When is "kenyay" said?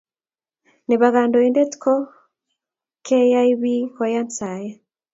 3.05-3.49